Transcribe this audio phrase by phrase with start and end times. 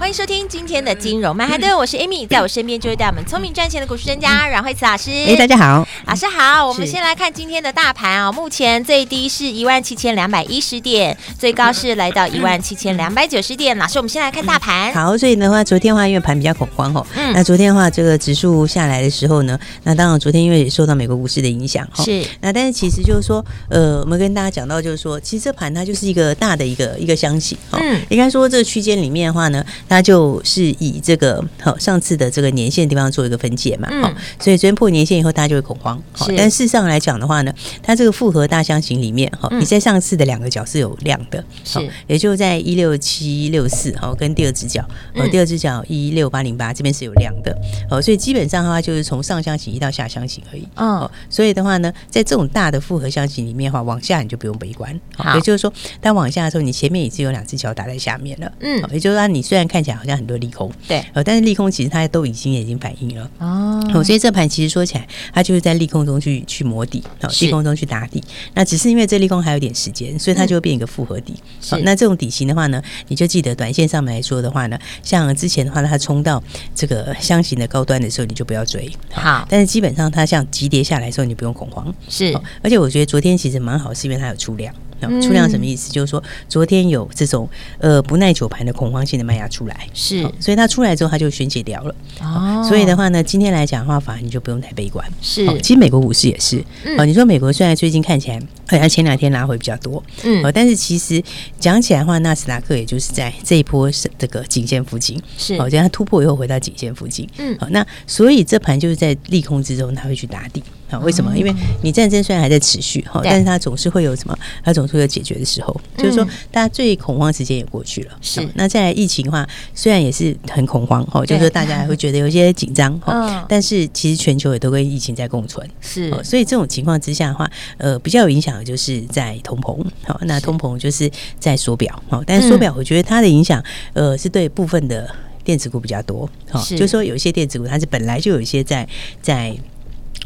[0.00, 5.10] 欢迎收听今天的金融曼哈顿， 我是 Amy，在我身边就是带我们聪明赚钱的股市专家阮慧慈老师。
[5.10, 6.66] 哎，大家好，老师好。
[6.66, 13.76] 我们先来看今天的大盘啊，目前最低是一万七千两百一十点，最高是来到 一万七千两百九十点。
[13.76, 14.90] 老师，我们先来看大盘。
[14.94, 22.24] 好，所以的话，昨天的话因为盘比较恐慌哦，嗯，那昨天的话这个指数下来的时候呢，那当然昨天因为也受到美国股市的影响哈，是。
[22.40, 30.70] 那但是其实就是说，呃，我们跟大家讲到就是说，其实这盘它就是一个大的一个一个箱型，嗯，应该说这个区间里面的话呢，它就是。
[30.78, 36.00] 以这个好上次的这个年线地方做一个分解嘛，好、嗯，所以昨天破年限以后，大家就会恐慌。
[36.12, 47.54] 好，但事实上来讲的话呢，它这个复合大箱型里面，哈，你在上次的两个角是有量的，是，也就在一六七六四，好，跟第二只脚，呃，第二只脚一六八零八这边是有量的，
[47.90, 60.70] 哦，所以基本上的话就是从上箱型移到下箱型而已，哦，所以的话呢，在这种大的复合箱型里面的话，往下你就不用悲观，好，也就是说，当往下的时候，你前面已经有两只脚打在下面了，嗯，也就是说，你虽然看起来好像很多利空。
[60.86, 68.22] 对，呃，但是利空其实它都已经已经反应了哦，所以这盘其实说起来，它就是在利空中去去磨底，好，利空中去打底。
[68.54, 71.34] 那只是因为这利空还有点时间，所以它就会变一个复合底。
[71.68, 76.42] 好，那这种底型的话呢，你就记得短线上面来说的话呢，像之前的话呢，它冲到
[76.74, 78.90] 这个箱型的高端的时候，你就不要追。
[79.12, 81.92] 好，但是基本上它像急跌下来的时候，你不用恐慌。
[82.08, 84.74] 是，而且我觉得昨天其实蛮好，是因为它有出量。
[85.22, 85.90] 出量什么意思？
[85.92, 87.48] 就是说昨天有这种
[87.78, 91.94] 呃不耐久盘的恐慌性的卖压出来，是，所以它出来之后它就宣解掉了。
[92.20, 95.06] 哦，所以的话呢，今天来讲的话，反而你就不用太悲观。
[95.22, 96.58] 是，其实美国股市也是。
[96.98, 101.22] 哦，你说美国虽然最近看起来好像前两天拉回比较多，嗯，但是其实
[101.58, 110.62] 讲起来的话，纳斯达克也就是在这一波是这个颈线附近，是，哦，将它突破以后回到颈线附近，嗯，好，那所以这盘就是在利空之中，它会去打底。
[110.90, 111.36] 啊，为什么？
[111.36, 114.36] 因为你战争虽然还在持续哈，但是它总是会有什么？
[114.62, 115.74] 它总是会有解决的时候。
[115.96, 118.12] 就是说，大家最恐慌时间也过去了。
[118.20, 118.46] 是。
[118.54, 125.68] 那再来疫情的话，虽然也是很恐慌哈，就是说大家还会觉得有些紧张哈， 但是其实全球也都跟疫情在共存。
[125.80, 126.10] 是。
[126.24, 129.84] 所以这种情况之下的话，呃，比较有影响的就是在通膨。
[130.04, 132.02] 好，那通膨就是在缩表。
[132.08, 133.62] 好，但是缩表，我觉得它的影响，
[133.92, 135.08] 呃，是对部分的
[135.44, 136.28] 电子股比较多。
[136.50, 138.86] 好，就是说有一些电子股，它是本来就有一些在
[139.22, 139.56] 在。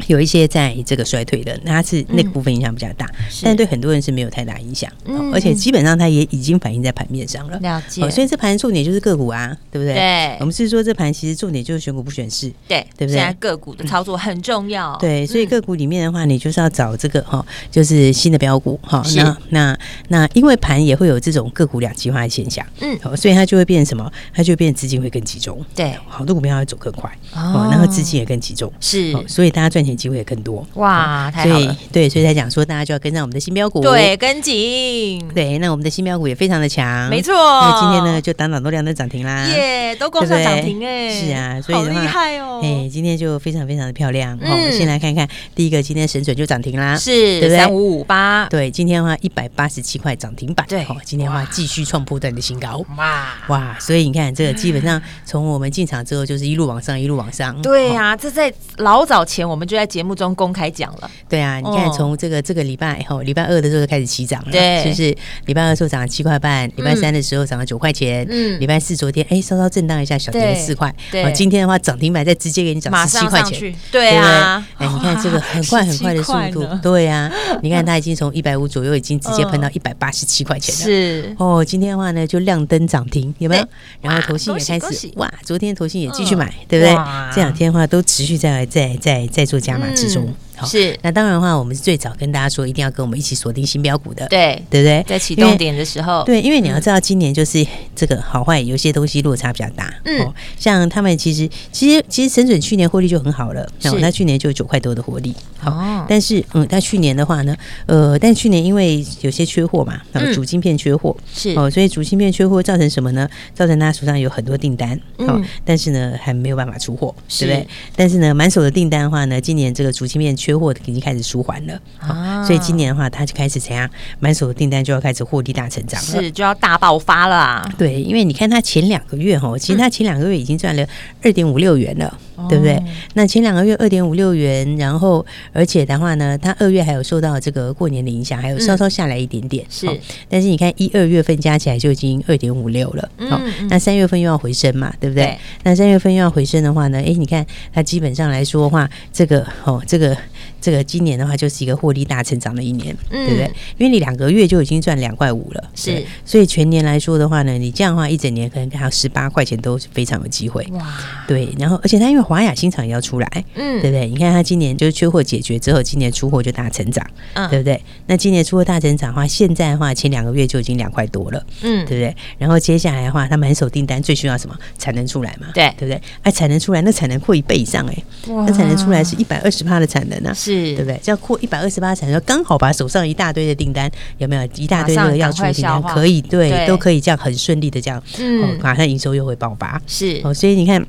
[0.07, 7.59] 有一些在这个衰退的，那它是那个部分影响比较大，嗯、但对很多人是没有太大影响，嗯、而且基本上它也已经反映在盘面上了。
[7.61, 9.95] 了解，所以这盘重点就是个股啊，对不对？
[9.95, 13.17] 对，我们是说这盘其实重点就是选股不选市，对，对不对？
[13.19, 19.03] 现在个股的操作很重要，嗯、对，所以个股里面的话，你就是要找这个哈，就是新的标股哈。
[19.17, 19.79] 那那
[20.09, 24.11] 那，因为盘也会有这种个股两极化的现象，嗯，所以它就会变成什么？
[24.33, 30.67] 它就会变成资金会更集中，对，好多股票会走更快，哦，然后资金也更集中，是，所以大家赚钱机会也更多。
[30.75, 31.31] 哇！
[31.31, 37.35] 太好了，对，所以才讲说大家就要跟上我们的新标股，对，跟紧，对，那我们的新标股也非常的强，没错。
[37.35, 44.39] 那今天呢，就档档都亮灯涨停啦，耶，都攻上涨停哎，是啊，所以好厉害哦，哎，今天就非常非常的漂亮。
[44.39, 47.49] 好，我们先来看看第一个，今天神准就涨停啦，是？
[47.57, 53.35] 三五五八，对，今天的话一百八十七块涨停板，对，好，今天的话继续创波段的新高，哇。
[53.49, 60.15] 哇，所以你看这个基本上从我们进场之后就是一路往上，一路往上，对呀，这在老早前我们就在节目。
[60.15, 65.13] 中公开讲了，对啊，你看从这个这个礼拜后，礼拜二的时候就开始起涨了，对，就是
[65.47, 77.29] 礼拜二的时候涨了七块半，礼拜三的时候涨了九块钱，嗯，礼拜四昨天哎稍稍震荡一下，小跌了四块，对，今天的话涨停板再直接给你涨十七块钱，对啊，哎，你看这个很快很快的速度，对啊，
[77.61, 81.37] 你看它已经从一百五左右已经直接喷到一百八十七块钱了，是。
[81.41, 83.67] 哦，今天的话呢就亮灯涨停，有没有？
[84.01, 86.95] 然后投信也开始哇，昨天投信也继续买，对不对？
[87.35, 89.91] 这两天的话都持续在在在在做加码。
[89.95, 90.33] 之中。
[90.57, 95.05] 好是，那当然的话，我们是最早跟大家说，一定要跟我们一起锁定新标股的，对对不对？
[95.07, 97.67] 在启动点的时候，对，因为你要知道，今年就是
[97.97, 99.93] 这个好坏，有些东西落差比较大。
[100.05, 105.35] 嗯，像他们其实其实其实神准去年获利就很好了，然后他去年就九块多的获利。
[105.59, 113.29] 好，但是嗯，他去年的话呢，呃，但去年因为有些缺货嘛，然后主晶片缺货是哦，所以主晶片缺货造成什么呢？
[113.55, 117.67] 造成他手上有很多订单，嗯，但是呢还没有办法出货，对不对？
[117.97, 120.37] 但是呢满手的订单的话呢，今年这个主晶片。
[120.45, 123.89] 缺货已经开始舒缓了啊，所以今年的话，它就开始怎样，
[124.21, 127.73] 满手的订单就要开始获利大成长了，是就要大爆发了啊。
[127.79, 130.87] 对，因为你看它前两个月哈，其实它前两个月已经赚了
[131.23, 132.19] 二点五六元了。
[132.49, 132.77] 对不对？
[133.15, 139.65] 那前两个月二点五六元，然后而且的话呢，它二月还有受到这个过年的影响，还有稍稍下来一点点。
[139.71, 139.87] 是，
[140.29, 143.09] 但是你看一二月份加起来就已经二点五六了。
[143.31, 143.41] 好，
[143.71, 145.39] 那三月份又要回升嘛，对不对？
[145.63, 150.17] 那三月份又要回升的话呢，哎，你看它基本上来说的话，这个哦，这个。
[150.65, 153.45] 这个今年的话就是一个获利大成长的一年，嗯、对不对？
[153.77, 160.83] 因为你两个月就已经赚两块五了，是，所以全年来说的话呢，你这样的话一整年可能还有十八块钱都是非常有机会，哇，
[161.29, 161.55] 对。
[161.59, 164.07] 然后而且它因为华雅新厂也要出来，嗯，对不对？
[164.09, 167.79] 你看它今年就是缺货解决之后，今年出货就大成长，嗯，对不对？
[168.07, 172.17] 那今年出货大成长的话，现在的话前两个月就已经两块多了，嗯，对不对？
[172.39, 174.57] 然后接下来的话，他满手订单最需要什么？
[174.79, 176.01] 产能出来嘛，对，对不对？
[176.23, 180.54] 哎，产能出来，那产能扩一倍以上，哎，那产能出来是一百二十帕的产能呢，是。
[180.55, 181.01] 是对不对？
[181.03, 184.45] 这样扩一百二十八产能，刚好把手上一大堆的订单有没有？
[184.57, 189.81] 一大堆那个要出的订单可以对，对都可以这样很顺利的这样，嗯，马上营收又会爆发。
[189.87, 190.85] 是哦，所以你看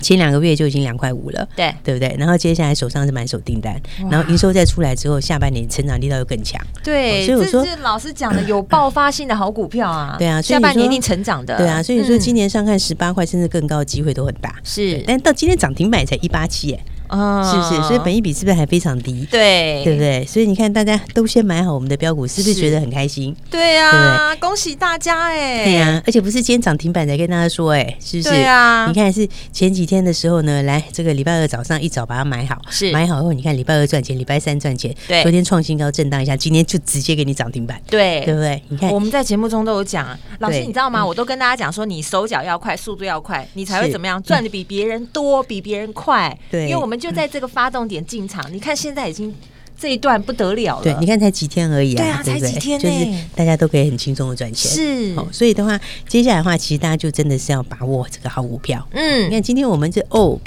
[0.00, 2.14] 前两个月就已经两块五了，对对不对？
[2.18, 6.60] 然后接下来手上是满手订单，然后营收再出来之后，下半年成长力道又更强。
[6.84, 11.56] 对，所以我说老师讲的有爆发性的好股票啊， 对啊，下半年一定成长的。
[11.56, 14.54] 对啊，所以说今年上看十八块甚至更高的机会都很大。
[14.62, 16.80] 是，但到今天涨停板才一八七耶。
[17.12, 17.88] 啊，是不是？
[17.88, 19.26] 所以本益比是不是还非常低？
[19.30, 20.24] 对，对不对？
[20.24, 23.36] 所以你看，大家都先买好我们的标股，是不是觉得很开心？
[23.50, 25.64] 对呀，恭喜大家哎！
[25.64, 28.30] 对呀，而且不是今天涨停板才跟大家说哎，是不是？
[28.30, 38.62] 对啊，你看是前几天的时候呢，来这个礼拜二早上一早把它买好，是买好后，你看礼拜二赚钱，礼拜三赚钱，对，昨天创新高震荡一下，今天就直接给你涨停板，对，对不对？
[38.68, 41.04] 你看我们在节目中都有讲，老师你知道吗？
[41.04, 46.34] 我都跟大家讲说，你手脚要快，速度要快，你才会怎么样赚的比别人多，比别人快。
[46.50, 47.82] 对，因为我们就在这个发动。
[47.82, 49.34] 重点进场，你看现在已经
[49.76, 50.84] 这一段不得了了。
[50.84, 53.04] 对，你看才几天而已啊，对啊，才几天，就是
[53.34, 54.70] 大家都可以很轻松的赚钱。
[54.70, 55.76] 是，所以的话，
[56.06, 58.86] 接下来的话，其实大家就真的是要把握这个好股票。
[58.92, 60.38] 嗯，你看今天我们这哦。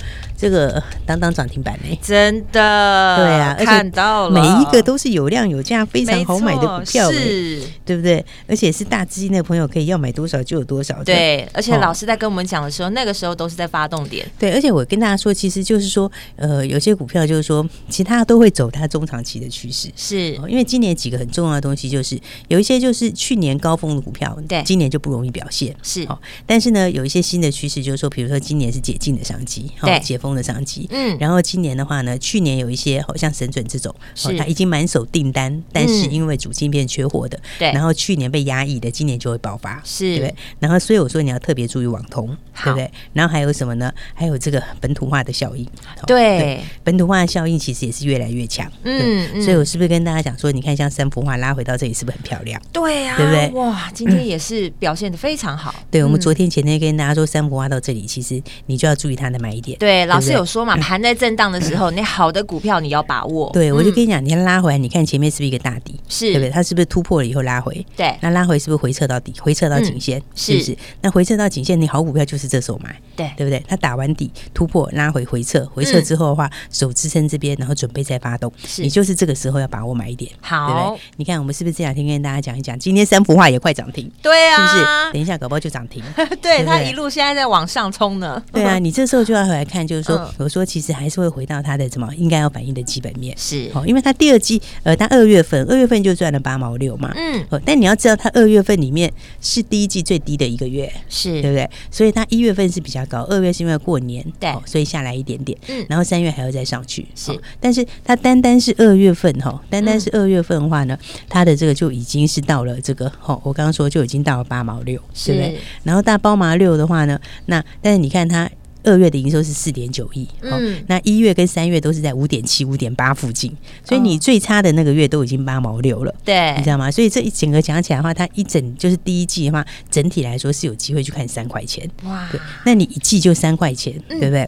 [0.46, 8.24] 这个当当涨停板呢，真的对啊，看到了，每一个都是有量有价、非常好买的股票，是，对不对？
[8.48, 11.04] 而且是大资金的朋友可以要买多少就有多少。
[11.04, 14.24] 对，而且老师在跟我们讲的时候，那个时候都是在发动点。
[14.38, 22.20] 对，而且我跟大家说，其实就是说，呃，有些股票就是说，其他都会走它中长期的趋势，是因为今年几个很重要的东西，就是
[22.50, 26.08] 有一些就是去年高峰的股票，对，今年就不容易表现，是。
[26.46, 30.20] 但是呢，有一些新的趋势，就是说，比如说今年是解禁的商机，对，解。
[30.36, 42.28] 的商机，嗯，然后今年的话呢，去年有一些好像神准这种，是，它已经满手订单，但是因为主晶片缺货的，对，然后去年被压抑的，今年就会爆发，是，对，然后所以我说你要特别注意网通，
[42.64, 42.92] 对不对？
[43.14, 43.92] 然后还有什么呢？
[44.14, 45.68] 还有这个本土化的效应，
[46.06, 52.62] 对，本土化的效应其实也是越来越强，嗯，所以我是不是跟大家讲说，你看像三幅画拉回到这里，是不是很漂亮？
[52.72, 53.50] 对呀，对不对？
[53.60, 55.76] 哇，今天也是表现的非常好。
[55.92, 60.06] 对，我们昨天前天跟大家说三幅画到这里，其实你就要注意它的买点，对。
[60.16, 63.50] 老师有说嘛，盘在震荡的时候，你好的股票你要把握。
[63.52, 66.00] 对，我就跟你讲，你看拉回来，你看前面是不是一个大底？
[66.08, 66.50] 是，对不对？
[66.50, 67.86] 它是不是突破了以后拉回？
[67.96, 69.34] 对，那拉回是不是回撤到底？
[69.40, 70.22] 回撤到颈线？
[70.36, 70.78] 是不是？
[71.02, 73.64] 那回撤到颈线，你好股票就是这时候买，对，对不对？
[73.68, 80.32] 它打完底突破拉回回撤，回撤之后的话，手支撑这边，然后准备再发动，你就是这个时候要把握买一点。
[80.42, 81.02] 好，对不对？
[81.18, 82.78] 你看我们是不是这两天跟大家讲一讲？
[82.78, 84.86] 今天三幅画也快涨停，对啊，是不是？
[85.14, 86.04] 等一下搞不好就涨停，
[86.42, 88.42] 对，它一路现在在往上冲呢。
[88.52, 90.96] 对啊， 你这时候就要回来看，就是说，我说其实。
[90.96, 93.36] 还是会回到它的什么应该要反映的基本面。
[93.38, 93.70] 是。
[93.74, 101.42] 哦，因为它第二季呃，它二月份二月份就赚了八毛六嘛，嗯，哦但你要知道它二月份里面是第一季最低的一个月，是。
[101.42, 101.70] 对不对？
[101.92, 115.60] 所以它一月份是比较高，二月是因为过年对，所以下来一点点，嗯，然后三月还要再上去是，但是它单单是二月份哈，单单是二月份的话呢，它的这个就已经是到了这个哈，我刚刚说就已经到了八毛六，对不对？
[115.84, 118.50] 然后大包麻六的话呢，那但是你看它。
[118.86, 123.52] 二月的营收是四点九亿，嗯，那一月跟三月都是在五点七、五点八附近，
[123.84, 126.90] 所以你最差的那个月都已经八毛六了，对，你知道吗？
[126.90, 134.48] 所以这一整个讲起来的话，它一整就是第一季的话，整体来说是有机会去看三块钱，哇，对，那你一季就三块钱，对不对？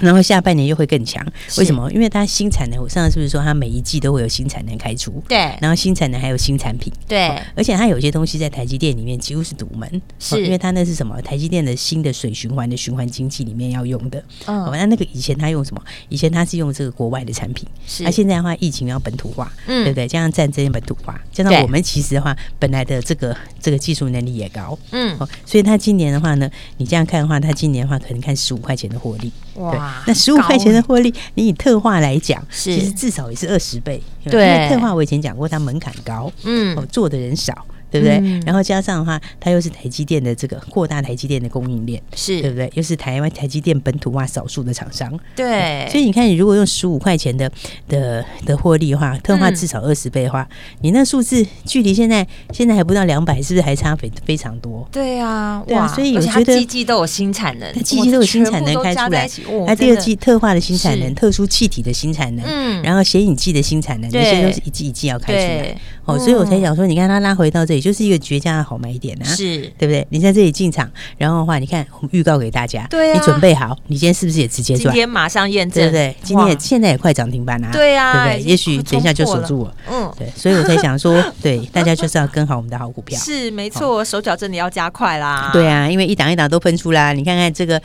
[0.00, 1.24] 然后下半年又会更强，
[1.58, 1.90] 为什么？
[1.92, 5.22] 因为它新产能，我上次是不是说它每一季都会有新产能开出？
[5.28, 5.38] 对。
[5.60, 7.28] 然后新产能还有新产品，对。
[7.54, 11.20] 而且它有些东西在台积电里面几乎是独门，是因为它那是什么？
[11.22, 14.22] 台积电的新的水循环的循环经济里面要用的。
[14.46, 14.70] 哦。
[14.72, 15.82] 那那个以前它用什么？
[16.08, 18.04] 以前它是用这个国外的产品，是。
[18.04, 20.06] 那现在的话，疫情要本土化，嗯，对不对？
[20.06, 25.18] 加上战争本土化，加上我们其实的话，本来的这个这个技术能力也高，嗯。
[25.44, 30.02] 所以它今年的话呢，你这样看的话，它今年的话可能看十五块钱的获利，哇。
[30.06, 34.02] 那十五块钱的获利，你以特化来讲，其实至少也是二十倍。
[34.24, 37.66] 对，因为特化我以前讲过，它门槛高，嗯，做的人少。
[37.90, 38.16] 对不对？
[38.18, 42.70] 嗯、然后加上的话，它又是台积电的这个扩大台积电的供应链，是对不对？
[42.74, 45.88] 又是台湾台积电本土化少数的厂商，对。
[45.90, 47.50] 所以你看，你如果用十五块钱的
[47.88, 54.86] 的的获利的话，特化至少二十倍的话，嗯、你那数字距离现在现在还不到两百，是不是还差非非常多？
[54.92, 55.88] 对啊，对啊。
[55.88, 59.28] 所以我觉得季季都有新产能，它季季都有新产能开出来。
[59.66, 65.80] 它第二季特化的新产能、特殊气体的新产能，嗯，然后显影剂的新产能，这些都是一季一季要开出来。
[66.08, 70.06] 哦，所以我才想说，你看它拉回到这里，就是一个绝佳的好买点啊，是对不对？
[70.08, 74.84] 你在这里进场，然后的话，你看我们预告给大家，对啊，你准备好，你今天是不是也直接赚？
[74.84, 76.16] 今天马上验证，对不对？
[76.22, 78.50] 今天也现在也快涨停板啊，对啊，对不对？
[78.50, 87.80] 也许等一下就锁住了，嗯，对，所以我才想说， 对，大家就是要跟好我们的好股票，是没错，手脚真的要加快啦，对啊，因为一档一档都喷出啦，你看看这个。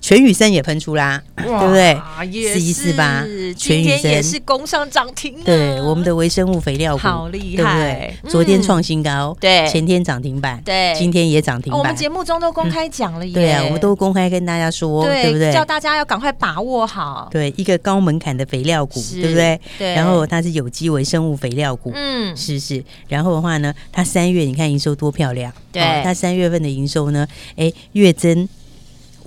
[0.00, 2.00] 全宇森也喷出啦，对不对？
[2.52, 3.24] 四一四八，
[3.56, 5.34] 全宇森也是工上涨停。
[5.44, 11.78] 对，我们的微生物肥料股好厉害，昨天创新高，对，前天涨停板，对，今天也涨停板。
[11.78, 15.52] 我们节目中都公开讲了，对啊，我们都公开跟大家说，对不对？
[15.52, 17.28] 叫大家要赶快把握好。
[17.30, 19.60] 对，一个高门槛的肥料股，对不对？
[19.78, 19.94] 对。
[19.94, 22.82] 然后它是有机微生物肥料股，嗯，是是。
[23.08, 27.26] 然后的话呢，它三月你看营收多漂亮，对，它三月份的营收呢，
[27.56, 28.48] 哎，月增。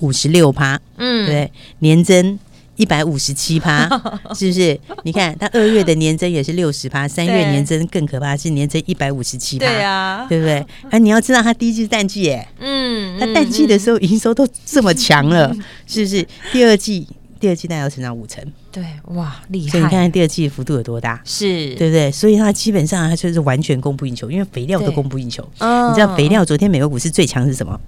[0.04, 2.38] 五十六趴，嗯，对，年增
[2.76, 3.88] 一百五十七趴，
[4.36, 4.78] 是不是？
[5.04, 10.66] 你看它二月的年增也是六十趴，三月年增更可怕，是年增一百五十七趴，对啊，对不对？
[10.92, 15.56] 啊，你要知道它第一季淡季耶，嗯，它淡季的时候营收都这么强了，
[15.88, 16.28] 是不是？
[16.52, 17.08] 第二季，
[17.40, 18.44] 第二季大概要成长五成，
[18.74, 18.84] 对，
[19.16, 19.70] 哇，厉害！
[19.70, 22.12] 所以你看看第二季的幅度有多大，是对不对？
[22.12, 25.48] 所以它基本上它就是完全供不应求，因为肥料都供不应求。
[25.54, 27.80] 你知道肥料昨天美国股市最强是什么？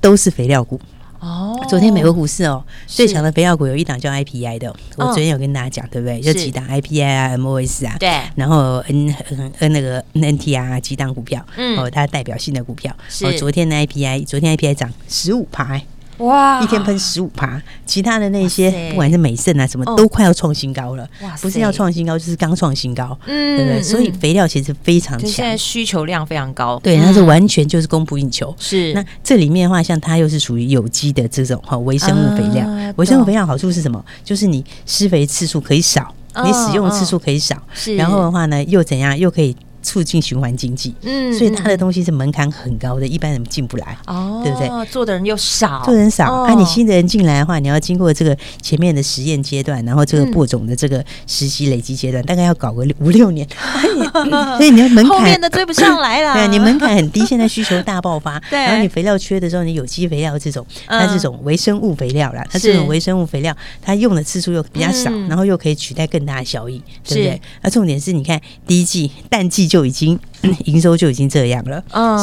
[0.00, 0.80] 都是肥料股。
[1.20, 6.20] 哦，昨天美国股市哦，最强的肥料股有一档叫 IPI 的，我昨天有跟大家讲，对不对？
[6.20, 9.14] 就几档 IPI 啊、MOS 啊，对，然后 N
[9.58, 15.80] N 那个 NT 啊，几档股票，嗯，哦，它代表性的股票，哦，昨天的 IPI，昨天 IPI 涨十五趴。
[16.20, 16.62] 哇！
[16.62, 21.08] 一天喷十五趴，其他的那些不管是美盛啊什么，都快要创新高了。
[21.22, 21.36] 哇！
[21.40, 23.82] 不是要创新高，就是刚创新高，嗯，对不对？
[23.82, 28.54] 所以肥料其实非常强，现在需求量非常高，对，它是完全就是供不应求。
[28.58, 34.04] 是那这里面的话，像它又是属于有机的这种哈微生物肥料，微生物肥料好处是什么？
[34.24, 39.18] 就是你施肥次数可以少，你使用次数可以少，是然后的话呢，又怎样？
[39.18, 39.56] 又可以。
[39.82, 44.86] 促进循环经济，嗯，所以它的东西是门槛很高的，一般人进不来，哦，对不对？
[44.90, 53.46] 做的人又少，做人少，啊，你新的人进来的话，你要经过这个前面的实验阶段，然后这个播种的这个实习累积阶段，大概要搞个五六年，
[54.58, 67.40] 所以你的门槛后面的追不上来了， 对，你门槛很低，现在需求大爆发， 对，然后你肥料缺的时候，你有机肥料这种，它这种微生物肥料啦，它这种微生物肥料，它用的次数又比较少，然后又可以取代更大的效益，对不对？
[67.62, 70.18] 那重点是你看第一季淡季就已经。
[70.64, 71.76] 营收就已经这样了，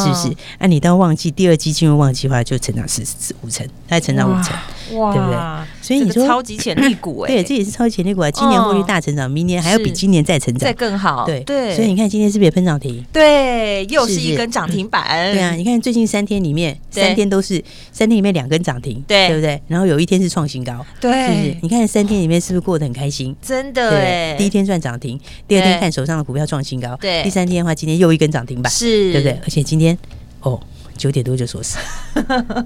[0.03, 0.35] 是不是？
[0.57, 4.57] 那你到旺季，第二季进入旺季的话，就成长四四五成，再成长五成，
[4.89, 5.37] 对不对？
[5.87, 8.29] 所以你说超级潜力股，哎， 对，这也是超级潜力股啊！
[8.29, 11.73] 今年获利大成长，明年还要比今年再成长，再更好，对对。
[11.73, 13.01] 所以你看今天是不是也喷涨停？
[13.13, 15.31] 对，又是一根涨停板。
[15.33, 17.63] 对啊，你看最近三天里面，三天都是
[17.93, 19.61] 三天里面两根涨停，对，对不对？
[19.69, 21.57] 然后有一天是创新高，对，是不是？
[21.61, 23.33] 你看三天里面是不是过得很开心？
[23.41, 25.17] 真的，对，第一天赚涨停，
[25.47, 29.39] 第二天看手上的股票创新高，对，第三天的话，今天又一根涨停板，是，对不对？
[29.43, 29.97] 而且今天
[30.41, 30.59] 哦。
[30.97, 31.77] 九点多就锁死，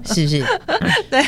[0.06, 0.44] 是不是？
[1.10, 1.24] 对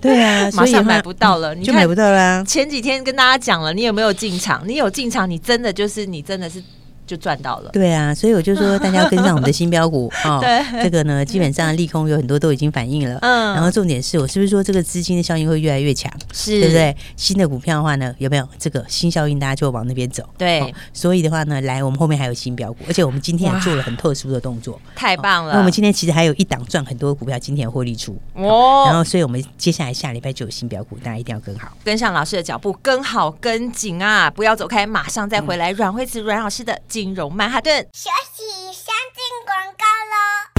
[0.00, 2.44] 对啊，马上买不到了，你就买不到啦。
[2.46, 4.62] 前几天跟大家讲了，你有没有进场？
[4.66, 6.62] 你有进场，你真的就是你真的是。
[7.06, 10.38] 就赚到了，对啊，所以我就说大家要跟上我们的新标股 哦。
[10.40, 13.18] 对，这个呢，基本上利空有很多都已经反映了。
[13.20, 16.10] 嗯，然后重点是我是不是说这个资金的效应会越来越强？
[16.32, 16.96] 是，对不对？
[17.16, 19.38] 新的股票的话呢，有没有这个新效应？
[19.38, 20.28] 大家就往那边走。
[20.38, 25.52] 对，所以的话呢，来我们后面还有新标股，而且我们今天也做了很特殊的动作，太棒了。
[25.52, 28.84] 那我们今天其实还有一档赚很多股票，今天获利出哦。
[28.86, 34.30] 然后，所以我们接下来下礼拜就有新标股，大家一定要跟好，跟上老师的脚步，跟好跟紧啊！
[34.30, 35.70] 不要走开，马上再回来。
[35.72, 37.88] 阮慧慈阮老师的金融曼哈顿。
[37.92, 40.53] 休息，先进广告喽。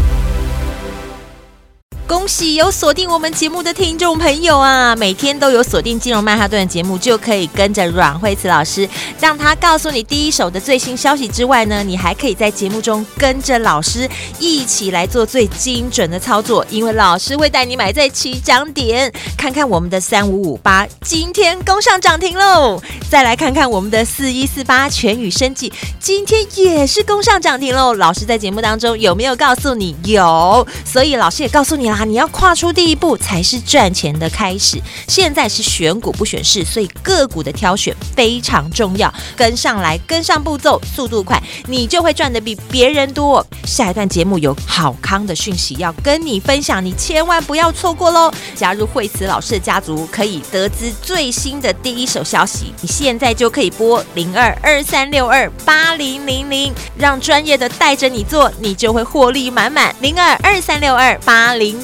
[2.08, 4.96] 恭喜有锁定我们节目的听众朋友啊！
[4.96, 8.88] 每天都有锁定金融曼哈顿的节目，就可以跟着阮慧慈老师，
[9.20, 14.08] 让他告诉你第一手的最新消息之外呢，你还可以在节目中跟着老师
[14.38, 19.12] 一起来做最精准的操作，因为老师会带你买在起涨点。
[19.36, 27.96] 看看我们的三五五八今天攻上涨停喽，再来看看我们的四一四八全宇生技今天也是攻上涨停喽。
[27.96, 29.96] 老师在节目当中有没有告诉你？
[30.04, 31.95] 有，所以老师也告诉你啦。
[31.96, 34.82] 啦，你要跨出第一步才是赚钱的开始。
[35.08, 39.12] 现在是选股不选市，所以个股的挑选非常重要。
[39.36, 43.46] 跟上来，跟上步骤，速度快，你就会赚得比别人多。
[43.66, 48.32] 下一段节目有好康的讯息要跟你分享，你千万不要错过喽！
[48.56, 52.74] 加入惠慈老师的家族，可以得知最新的第一手消息。
[52.82, 59.96] 你现在就可以拨零二二三六二八零零零，让专业的带着你做，你就会获利满满。
[60.02, 61.84] 零二二三六二八零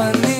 [0.00, 0.39] when the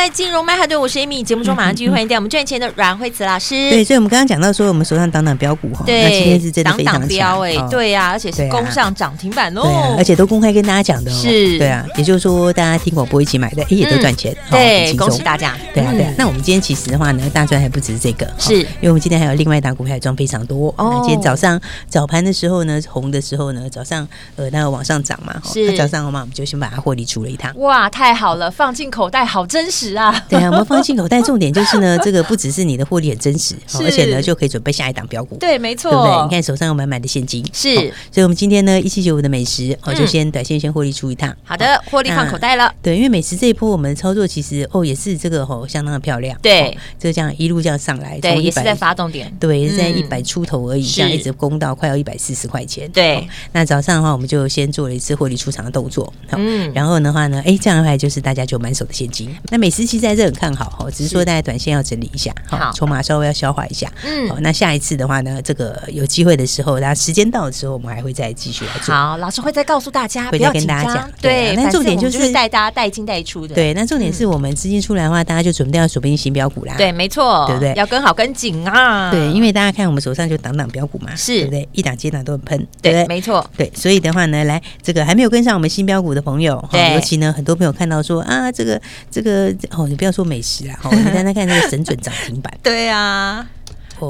[0.00, 1.22] 迎回来，金融麦哈顿，我是 Amy。
[1.22, 3.54] 节目中马上继续欢迎带我们赚钱的阮慧慈老师。
[3.68, 16.14] 对，所以我们刚刚讲到说，我们手上挡挡标股哈，对，那今天是真的非常强哎，对呀，而且是攻上涨停板哦，而且都公开跟大家讲的哦，是，对啊，也就是说大家听广播一起买的，哎，也都赚钱，对，恭喜大家，对啊，对啊。
[16.16, 18.60] 那我们今天其实的话呢，大赚还不止这个，是。
[18.60, 21.00] 因为我们今天还有另外一档股票赚非常多哦。
[21.02, 30.24] 今天早上早盘的时候呢，红的时候呢，早上呃那个往上涨嘛，是，早上嘛我们就先把它获利出了一趟，哇，太好了，放进口袋，好真实啊。
[30.28, 35.36] 对啊，我们放进口袋，重点就是呢， 这个不只是你的获利很真实，而且呢就可以准备下一档标股。
[35.36, 36.24] 对，没错，对不对？
[36.24, 37.74] 你看手上有满满的现金，是。
[38.10, 41.34] 所以，我们今天呢，一七九五的美食，我，就先短线先获利出一趟。
[41.44, 42.72] 好的，获利放口袋了。
[42.82, 46.38] 对，因为美食这一波我们操作其实哦也是这个哦相当的漂亮。
[46.42, 52.90] 对，就这样一路这样上来，对，也是在发动点，对，也是在一百出头而已，这样一直攻到快要一百四十块钱。
[52.92, 56.12] 对，那早上的话，我们就先做了一次获利出场的动作。
[56.32, 59.34] 嗯，然后的话呢，哎，这样的话就是大家就满手的现金。
[59.50, 63.90] 那美食其实在这很看好哈，只是说大家短线要整理一下，好，筹码稍微要消化一下。
[64.04, 68.94] 嗯，好，那下一次的话呢，这个有机会的时候，然后时间到的时候，我们还会再继续来做。
[68.94, 71.10] 好，老师会再告诉大家，会再跟大家讲。
[71.20, 73.54] 对，那重点就是带大家带进带出的。
[73.54, 76.74] 对，那重点是我们资金出来的话，大家就准备要锁定新标股啦。
[76.76, 77.74] 对，没错，对不对？
[77.74, 79.10] 要跟好跟紧啊。
[79.10, 81.68] 对，因为大家看我们手上就档档标股嘛，是对不对？
[81.72, 83.06] 一档接档都很喷，对？
[83.06, 83.44] 没错。
[83.56, 93.46] 对，所以的话呢，来这个还没有跟上我们新标股的朋友，对，尤其呢，很多朋友看到说啊，这个这个哦，你不要说美食啦，哦，你看他看那个神准涨停板， 对啊。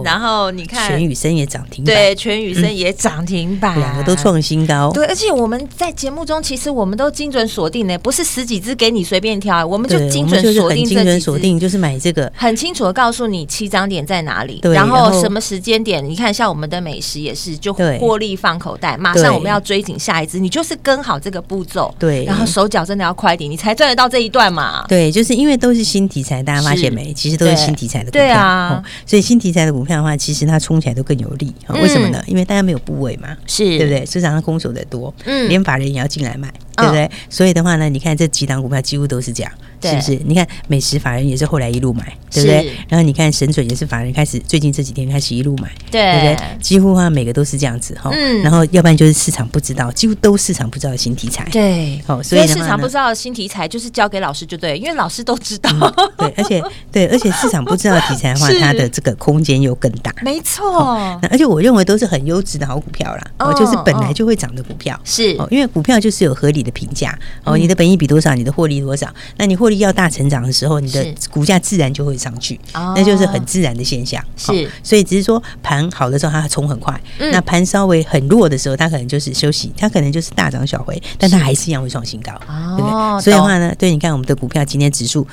[0.05, 4.91] 然后你看，全宇生也涨停板，对，全宇生也涨停板，两个都创新高。
[4.93, 16.05] 对，而且我们在节目中，其实我们都精准锁定呢，不是十几只给你随便挑，我们就精准锁定，精准锁定就是买这个，很清楚的告诉你起涨点在哪里，然后什么时间点。
[16.05, 24.85] 你看，像我们的美食也是，就获利放口袋，马上我们要追紧下一只，你就是跟好这个步骤，对，然后手脚真的要快点，你才赚得到这一段嘛。
[24.89, 27.13] 对，就是因为都是新题材，大家发现没？
[27.13, 28.31] 其实都是新题材的股票，对。
[28.31, 30.61] 啊，所以新题材的股票的话，其实它。
[30.61, 32.23] 冲起来都更有利，为什么呢？
[32.27, 34.05] 因为大家没有部位嘛，是对不对？
[34.05, 37.11] 市场上空手的多，嗯，连法人也要进来买，对不对？
[37.31, 39.51] 所以的话呢，你看这几档股票几乎都是这样。
[39.83, 40.21] 是不是？
[40.25, 42.73] 你看美食法人也是后来一路买，对不对？
[42.89, 46.37] 然后你看神准也是法人开始最近这几天开始一路买，对不对？
[46.61, 48.11] 几乎啊每个都是这样子哈。
[48.13, 48.43] 嗯。
[48.43, 51.49] 然后要不然就是市场不知道，几乎都市场不知道的新题材。
[51.51, 52.01] 对。
[52.07, 55.71] 哦，所以市场不知道的新题材就是交给老师就对，因为老师都知道。
[56.19, 60.15] 对，而且对，而且市场不知道题材的话， 它的这个空间又更大。
[60.23, 61.19] 没错。
[61.23, 64.99] 那而且我认为都是很优质的好股票啦，哦，就是本来就会涨的股票。
[65.05, 65.35] 是。
[65.39, 74.23] 哦，因为股票就是有合理的评价哦，你的本益比多少，你的获利多少，那你获利要大成长的时候，你的股价自然就会上去，那就是很自然的现象。
[74.37, 82.33] 是，所以只是说盘好的时候它冲很快，那盘稍微很弱的时候，它可能就是休息，它可能就是大涨小回，但它还是一样会创新高，
[82.77, 83.23] 对不对？
[83.23, 85.27] 所以的话呢，对，你看我们的股票今天指数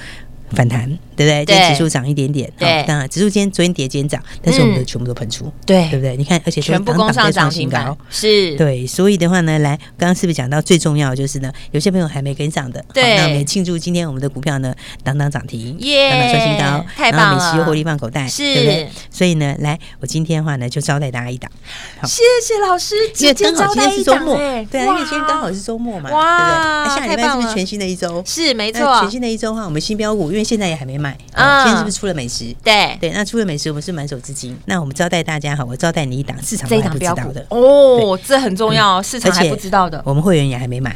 [0.52, 0.97] 反弹。
[1.17, 1.43] 对不对？
[1.45, 6.15] 今天指数涨一点点，对，当然指数今天昨天跌，今天涨，但是我们的全部都喷出，对，对不对？
[6.15, 11.51] 你看，而且全部攻上涨停板，是，对，所以的话呢，来，刚刚是不是讲到最重要的就是呢？
[11.71, 14.71] 有些朋友还没跟上的，对，那我们也庆祝今天我们的股票呢，
[15.03, 18.89] 当当涨停，耶，当当创新高，太棒了，美食又获利放口袋，是，对不对？
[19.10, 21.49] 所以呢，来，我今天的话呢，就招待大家一档，
[22.03, 24.38] 谢谢老师，今天刚好今天是周末，
[24.69, 27.08] 对啊，因为今天刚好是周末嘛，哇，对不对？
[27.08, 28.21] 下礼拜是不是全新的一周？
[28.25, 31.86] 是，没错，全新的一周的话，我们新标股，因为现在也还没卖，啊。
[31.89, 32.98] 出了美食，对。
[33.00, 34.58] 对，那出了美食，我们是满手资金。
[34.65, 37.46] 那我们招待大家哈，我招待你一档市场还不知道的。
[37.50, 40.96] 哦，这很重要，市场还不知道的，我们会员也还没买，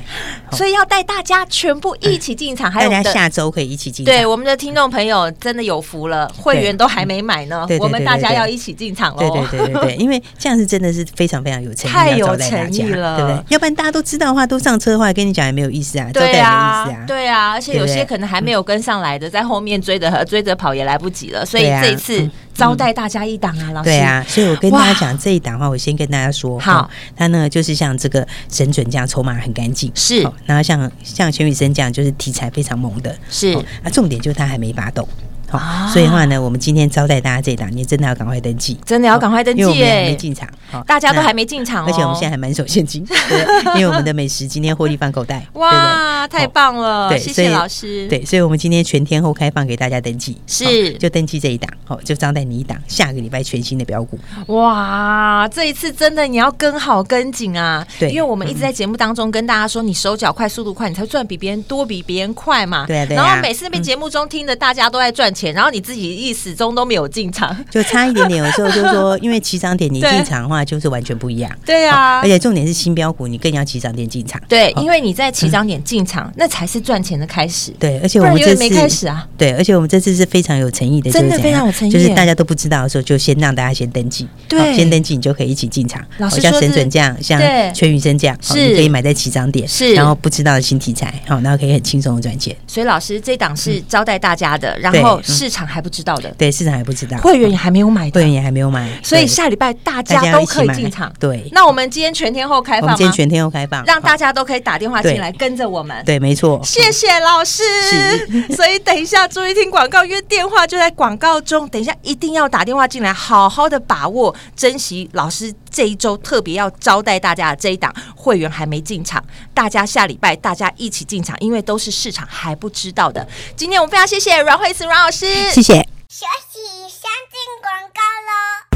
[0.51, 2.69] 所以要带大家全部一起进场。
[2.71, 4.13] 还有大家下周可以一起进场。
[4.13, 9.17] 对，我们的听众朋友真的有福了，会员都还没买呢，我们大家要一起进场哦。
[9.17, 13.43] 对对对对对，因为这样是真的是非常非常有诚意，太有诚意了，对不对？
[13.49, 21.63] 要不然大家都知道的话，都上车的话，跟你讲也没有意思啊，招待没意思啊，对啊，而且有些可能还没有跟上来的，在后面追着追着跑也来不及了，所以。
[21.81, 23.89] 这一次招待大家一档啊，老师。
[23.89, 30.21] 对啊，所以我跟大家讲这一档的话，我先跟大家说，好，它呢就是像这个神准这样，筹码很干净，是。
[30.45, 33.53] 然后像像全宇生这样，就是题材非常猛的，是。
[33.83, 35.07] 啊，重点就是它还没发动。
[35.49, 40.47] 好，所以的话呢，我们今天招待大家这一档，你真的要赶快登记，真的要赶快登记，因为我们还没进场，
[40.87, 43.05] 大家都还没进场，哦而且我们现在还满手现金，
[43.75, 65.51] 因为我们的美食今天获利放口袋，哇，太棒了，对，谢谢老师，对，所以我们今天全天候开放给大家登记，是，就登记这一档，好，就招待你一档，下个礼拜全新的标股，哇，这一次真的你要跟好跟紧啊，对，因为我们一直在节目当中跟大家说，你手脚快，速度快，你才赚比别人多，比别人快嘛，对对，然后每次那边节目中听的大家都在赚钱。
[65.51, 68.41] 然后你自己一始终都没有进场，就差一点点。
[68.41, 71.51] 有时候就说，因为起涨点你进场的话， 话就是完全不一样。
[71.65, 74.41] 对啊，而且重点是新标股，你更要起涨点进场。
[74.47, 77.71] 对，因为你在起涨点进场，那才是赚钱的开始。
[77.79, 79.27] 对，而且我们这次没开始啊。
[79.37, 84.27] 对，而且我们这次是非常有诚意的，真的非常有诚意，就是大家都不知道的时候，就先让大家先登记。
[84.47, 86.03] 对，先登记你就可以一起进场。
[86.17, 87.39] 老师像沈准这样，像
[87.73, 88.69] 全宇生这样，是。
[88.71, 92.55] 你可以买在起涨点，是，然后不知道的新题材，好，然后可以很轻松的赚钱。
[92.67, 101.11] 所以老师这档是招待大家的，然后市场还不知道的，对，市场还不知道，会员也还没有买，会员也还没有买，所以下礼拜大家都可以进场。
[101.19, 102.95] 对，那我们今天全天候开放吗？
[102.95, 106.03] 今天全天候开放，让大家都可以打电话进来跟着我们。
[106.05, 106.59] 对，没错。
[106.63, 107.63] 谢谢老师。
[108.55, 111.67] 所以等一下注意听广告，因为电话就在广告中。
[111.69, 123.25] 等一下一定要打电话进来，好好的把握、珍惜老师这一周特别要招待大家的这一档会员还没进场，大家下礼拜大家一起进场，因为都是市场还不知道的。
[123.55, 125.73] 今天我们非常谢谢阮慧慈阮老师，谢谢。
[126.09, 126.59] 休息，
[126.89, 128.70] 先进广告喽。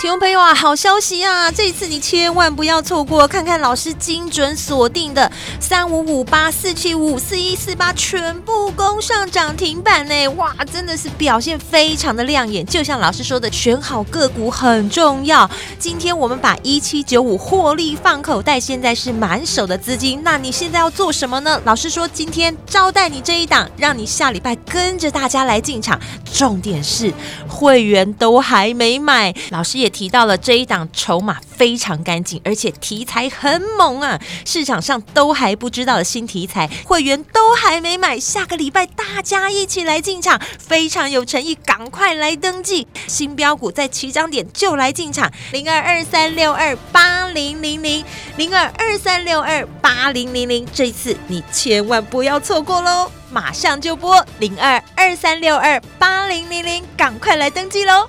[0.00, 1.52] 听众朋友啊，好消息啊！
[1.52, 10.26] 这一次你千万不要错过，看看老师精准锁定的三五五八四七五五四一四八全部攻上涨停板呢！
[10.36, 12.64] 哇，真的是表现非常的亮眼。
[12.64, 15.48] 就像老师说的，选好个股很重要。
[15.78, 20.22] 今天我们把一七九五获利放口袋，现在是满手的资金。
[20.24, 21.60] 那你现在要做什么呢？
[21.66, 26.00] 老师说今天招待你这一档，让你下礼拜跟着大家来进场。
[26.32, 27.12] 重点是
[27.46, 29.89] 会员都还没买，老师也。
[29.90, 34.18] 提到了这一档筹码非常干净，而且题材很猛啊！
[34.46, 42.86] 市场上都还不知道的新题材，会员都还没买，下个礼拜大家一起来进场，非常有诚意，赶快来登记！
[43.06, 48.04] 新标股在起涨点就来进场，零二二三六二八零零零
[48.36, 53.10] 零二二三六二八零零零，这次你千万不要错过喽！
[53.32, 58.08] 马上就拨零二二三六二八零零零，赶快来登记喽！